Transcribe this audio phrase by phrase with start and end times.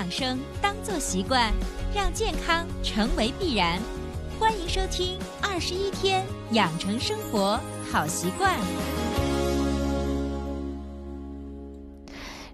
[0.00, 1.52] 养生当做习惯，
[1.94, 3.78] 让健康成为必然。
[4.38, 7.60] 欢迎收听《二十一天养成生活
[7.92, 8.56] 好习惯》。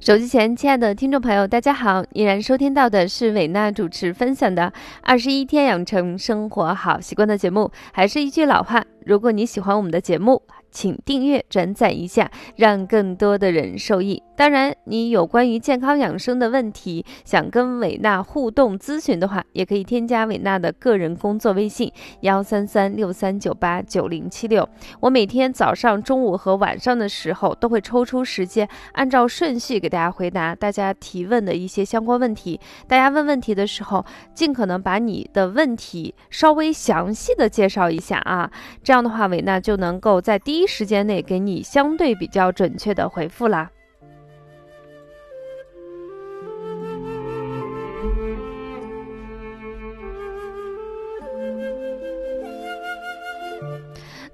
[0.01, 2.05] 手机前，亲爱的听众朋友，大家好！
[2.15, 4.63] 依然收听到的是伟娜主持分享的
[5.03, 7.71] 《二十一天养成生活好习惯》的节目。
[7.93, 10.43] 还是一句老话，如果你喜欢我们的节目，
[10.73, 14.21] 请订阅、转载一下，让更多的人受益。
[14.37, 21.91] 当然，你有关于健康养生的问题，想跟伟娜互动咨询的话，也可以添加伟娜的个人工作微信：
[22.23, 24.69] 幺三三六三九八九零七六。
[25.01, 32.61] 我每天早上、中午和晚上的时候都会抽出时间，按照顺序给大家回答大家提问的一些相关问题。
[32.89, 38.51] 大家问问题的时候，尽可能把你的问题稍微详细的介绍一下啊，
[38.83, 43.71] 这样这样的话，维娜就能够在第一时间内给你相对比较准确的回复啦。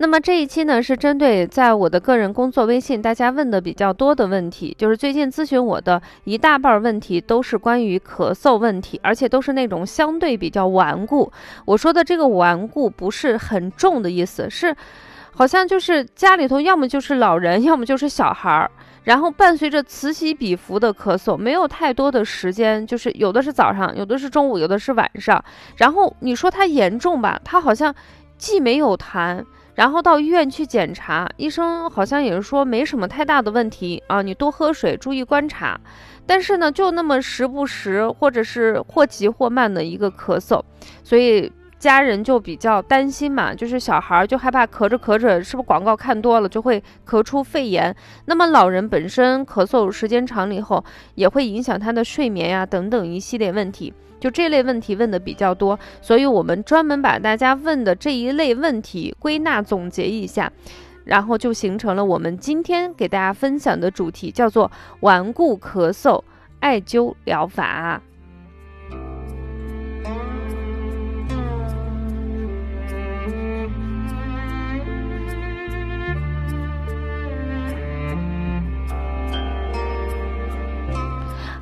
[0.03, 11.31] 那么这一期呢，是针对在我的个人工作微信大家问的比较多的问题，就是最近咨询我的一大半问题都是关于咳嗽问题，而且都是那种相对比较顽固。
[11.65, 14.75] 我说的这个顽固不是很重的意思，是
[15.31, 18.69] 好像就是家里头要么就是老人，要么就是小孩儿，
[19.05, 25.45] 然后伴随着此起彼伏的咳嗽，没有太多的时间，就是有的是早上，有的是中午，有的是晚上。
[25.77, 27.95] 然后你说它严重吧，它好像
[28.37, 29.45] 既没有痰。
[29.75, 35.81] 然后到医院去检查，医生好像也是说没什么太大的问题啊，你多喝水，注意观察。
[36.27, 40.63] 但是呢，就那么时不时或者是或急或慢的一个咳嗽，
[41.03, 47.95] 所以家人就比较担心嘛，就是小孩就害怕咳着咳着，是不是广告看多了就会咳出肺炎？
[48.27, 50.85] 那么老人本身咳嗽时间长了以后，
[51.17, 53.93] 也会影响他的睡眠呀等等一系列问题。
[54.23, 60.53] 就这类问题问的比较多，所以我们专门把大家问的这一类问题归纳总结一下，
[61.05, 66.23] 然后就形成了我们今天给大家分享的主题，叫做顽固咳嗽
[66.61, 68.01] 艾灸疗法。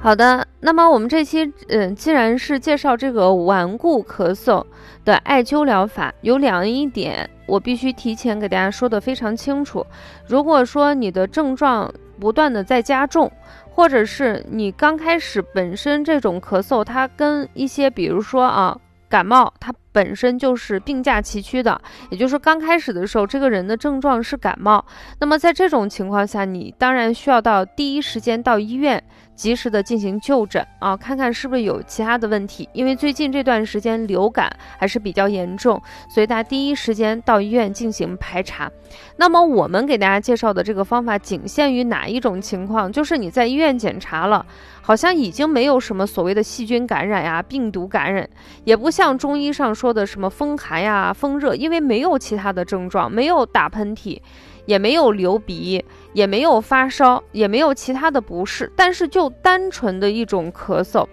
[0.03, 4.65] 好的，那么我们这期嗯，既然是介绍这个顽固咳嗽
[5.05, 9.87] 的艾灸疗法，有两一点我必须提前给大家说的非常清楚。
[10.27, 13.31] 如果说你的症状不断的在加重，
[13.69, 18.75] 或者是你刚开始本身这种咳嗽，它跟一些比如说啊
[19.07, 21.81] 感冒，它本身就是并驾齐驱的，
[22.11, 24.85] 也就是刚开始的时候，这个人的症状是感冒，
[25.19, 29.03] 那么在这种情况下，你当然需要到第一时间到医院。
[29.41, 32.69] 及时的进行就诊啊，看看是不是有其他的问题。
[32.75, 35.81] 因为最近这段时间流感还是比较严重，
[36.11, 38.71] 所以大家第一时间到医院进行排查。
[39.17, 42.93] 那么我们给大家介绍的这个方法仅限于哪一种情况？
[42.93, 44.45] 就是你在医院检查了，
[44.83, 48.29] 好像已经没有什么所谓的细菌感染呀、病毒感染，
[48.65, 54.21] 也不像中医上说的什么风寒呀、风热，因为没有其他的症状，没有打喷嚏。
[54.67, 55.83] 也没有流鼻，
[56.13, 61.07] 也没有发烧，也没有其他的不适，但是就单纯的一种咳嗽，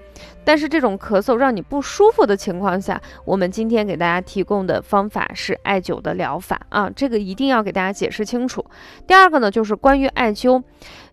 [0.44, 8.66] 但是这种咳嗽让你不舒服的情况下，我们今天给大家提供的方法是艾灸的疗法啊，这个一定要给大家解释清楚。
[9.06, 10.64] 第二个呢，就是关于艾灸，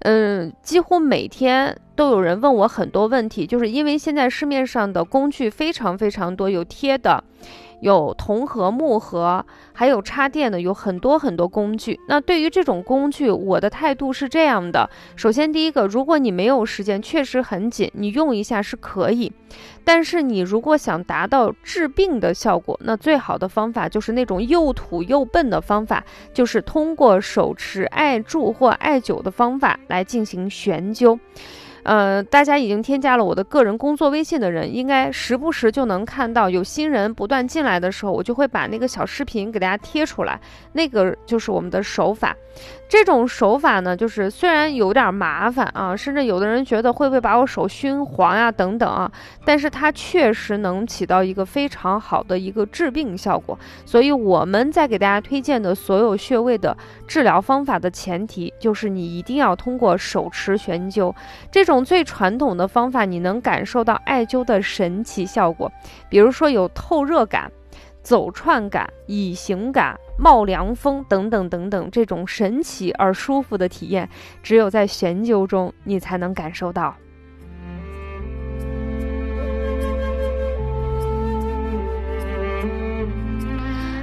[0.01, 7.23] 嗯，几乎每天都有人问我很多问题，就是因为现在市面上的工具非常非常多，有贴的。
[7.85, 12.01] 有铜盒、木盒，还有插电的，有很多很多工具。
[12.09, 19.31] 那对于这种工具，我的态度是这样的：首先，第一个，如果你没有时间，确实很紧，你用一下是可以。
[19.85, 26.03] 但是你如果想达到治病的效果，那最好的方法就是那种又土又笨的方法，
[26.33, 31.19] 就是通过手持艾柱或艾灸的方法来进行悬灸。
[31.85, 40.41] 呃，大家已经添加了我的个人工作微信的人，应该时不时就能看到有新人不断进来的时候，我就会把那个小视频给大家贴出来，
[40.73, 42.35] 那个就是我们的手法。
[42.95, 49.11] 这种手法呢，就是虽然有点麻烦啊，甚至有的人觉得会不会把我手熏黄呀等等啊，
[49.45, 53.59] 但是它确实能起到一个非常好的一个治病效果。
[53.85, 56.77] 所以我们在给大家推荐的所有穴位的
[57.09, 61.13] 治疗方法的前提，就是你一定要通过手持悬灸
[61.51, 65.69] 这种最传统的方法，你能感受到艾灸的神奇效果，
[66.09, 67.51] 比如说有透热感。
[68.05, 74.09] 走串感、以形感、冒凉风等等等等，这种神奇而舒服的体验，
[74.43, 76.95] 只有在悬灸中你才能感受到。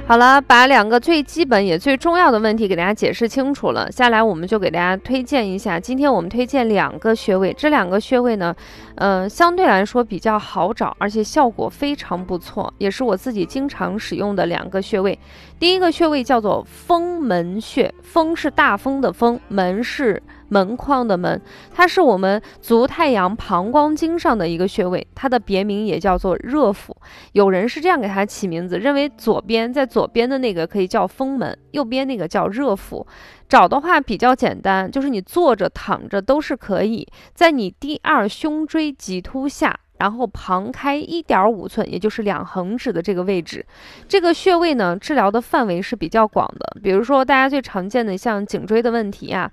[0.04, 3.90] 好了，把两个最基本也最重要的问题给大家解释清楚了。
[3.90, 8.54] 下来我们就给大家推荐一下，今天我们推荐两个穴位，这两个穴位呢，
[8.96, 15.18] 呃，相对来说比较好找，而且效果非常不错，也是我自己经常使用的两个穴位。
[15.58, 20.22] 第一个穴位叫做风门穴，风是大风的风，门是。
[20.52, 21.40] 门框的门，
[21.72, 26.94] 它是我们足太阳膀胱经上的一个穴位，它的别名也叫做热府。
[27.32, 33.06] 有人是这样给它起名字，认为左边在左边的那个可以叫风门，右边那个叫热府。
[33.48, 39.78] 找的话比较简单，就是你坐着、躺着都是可以，在你第二胸椎棘突下。
[40.02, 43.64] 然后旁开一点五寸，也就是两横指的这个位置，
[44.08, 46.80] 这个穴位呢，治疗的范围是比较广的。
[46.82, 49.48] 比如说大家最常见的像颈椎的问题呀，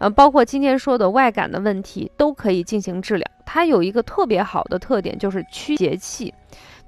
[0.00, 3.24] 呃，包括今天说的外感的问题，都可以进行治疗。
[3.46, 6.34] 它有一个特别好的特点，就是驱邪气，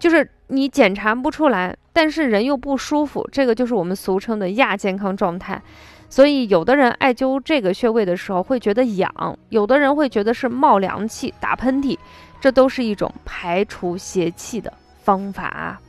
[0.00, 5.62] 就是你检查不出来，但是人又不舒服，这个就是我们俗称的亚健康状态。
[6.08, 11.96] 所以有的人艾灸这个穴位的时候会觉得痒，有的人会觉得是冒凉气、打喷嚏。
[12.46, 14.72] 这都是一种排除邪气的
[15.02, 15.80] 方法。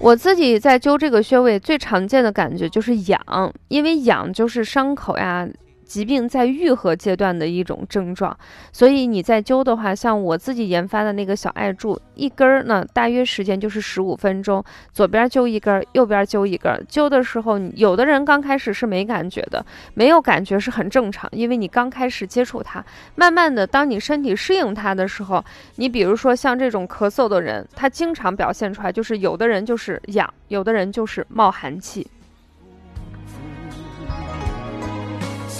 [0.00, 3.20] 我自己在灸这个穴位，最常见的感觉就是痒，
[3.68, 5.48] 因为痒就是伤口呀。
[5.88, 8.36] 疾病在愈合阶段的一种症状，
[8.70, 14.62] 所以你在灸的话，像我自己研发的那个小艾柱，一根儿呢，大约时间就是十五分钟，
[14.92, 16.78] 左边灸一根儿，右边灸一根儿。
[16.88, 19.64] 灸的时候，有的人刚开始是没感觉的，
[19.94, 22.84] 没有感觉是很正常，因为你刚开始接触它，
[23.14, 25.42] 慢慢的，当你身体适应它的时候，
[25.76, 32.06] 你比如说像这种咳嗽的人，他经常表现出来就是有的人就是痒，有的人就是冒寒气。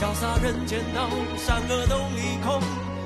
[0.00, 2.60] 潇洒人间道善恶都一空，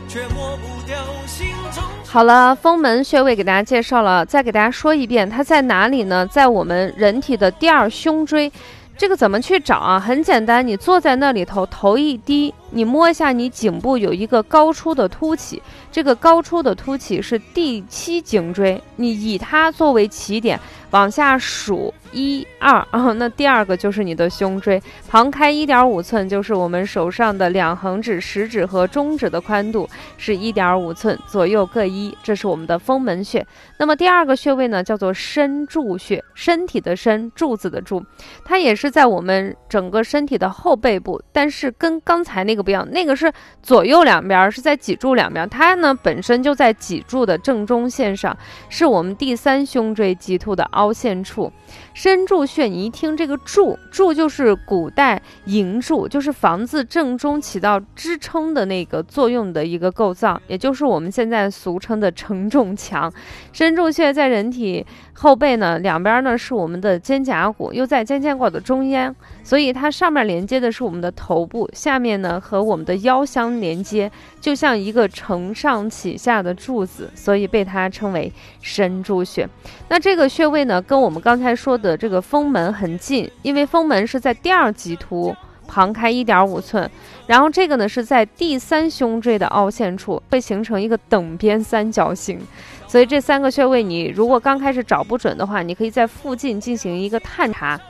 [0.06, 0.94] 却抹不掉
[1.26, 1.82] 心中。
[2.04, 6.26] 好了，风门穴位给大家介绍了，再给大家说一遍，它在哪里呢？
[6.26, 8.52] 在我们人体的第二胸椎。
[8.94, 9.98] 这个怎么去找啊？
[9.98, 20.58] 很简单，你坐在那里头，头一低，你摸一下你颈部有一个高出的凸起，这个高出的凸起是第七颈椎，你以它作为起点。
[20.92, 24.78] 往下数一二 啊，那第二个就是你的胸椎，
[25.08, 33.46] 旁开一点五寸，就是我们手上的两横指、食指和中指的宽度是一点五寸，左右各一，这是我们的风门穴。
[33.78, 38.04] 那么第二个穴位呢，叫做身柱穴，身体的身，柱子的柱，
[38.44, 43.32] 它也是在我们整个身体的后背部，但是跟刚才那个不一样，那个是
[43.62, 48.36] 左右两边是在脊柱两边，它呢本身就在脊柱的正中线上，
[48.68, 50.92] 是我们第三胸椎棘突的凹。
[50.92, 51.50] 陷处，
[51.94, 63.12] 身柱穴，你一听这个柱，柱就是古代营柱，就是房子正中起到支撑的那个作用的一个构造，也就是我们现在俗称的承重墙。
[63.52, 69.12] 身柱穴在人体后背呢，两边呢是我们的肩胛骨，又在肩胛骨的中央，
[69.42, 79.48] 所以它上面连接的是我们的头部，下面呢和我们的腰相连接，就像一个承上启下的柱子，所以被它称为神柱穴。
[79.88, 80.82] 那这个穴位呢？
[80.82, 85.34] 跟我们刚才说的这个风门很近，因为风门是在第二棘突
[85.66, 86.90] 旁开一点五寸，
[87.26, 92.38] 然后这个呢是在第三胸椎的凹陷处，会形成一个等边三角形。
[92.86, 97.80] 所以这三个穴位，你如果刚开始找不准的话，你可以在附近进行一个探查。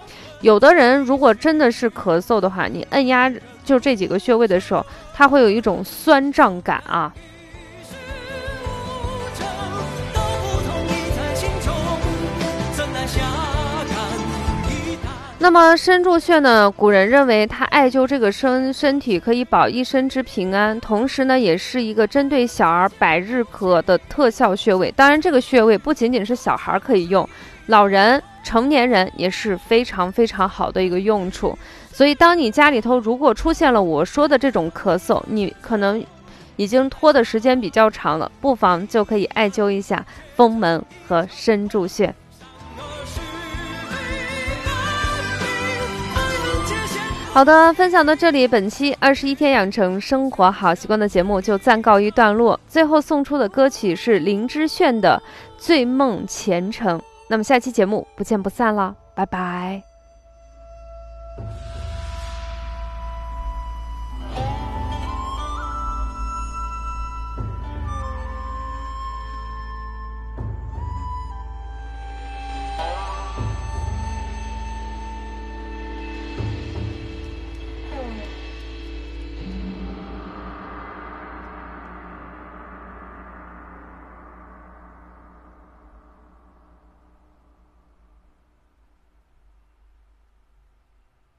[0.43, 3.33] 有的人如果真的是咳嗽的话，你按压
[3.65, 7.13] 就这几个穴位的时候，它会有一种酸胀感啊。
[15.39, 16.71] 那么身柱穴呢？
[16.71, 24.93] 古人认为它艾灸这个身身体可以保一身之平安，同时呢，也是一个针对小儿百日咳的特效穴位。
[24.95, 27.29] 当然，这个穴位不仅仅是小孩可以用，
[27.67, 31.59] 老人、成年人也是非常非常好的一个用处。
[31.93, 36.05] 所以，当你家里头如果出现了我说的这种咳嗽，你可能
[36.57, 42.13] 已经拖的时间比较长了，不妨就可以艾灸一下风门和身柱穴。
[47.33, 52.59] 好的，分享到这里，本期二十一天养成生活好习惯的节目就暂告一段落。
[52.69, 55.23] 最后送出的歌曲是林之炫的
[55.63, 56.99] 《醉梦前程》。
[57.29, 59.92] 那么下期节目不见不散了，拜拜。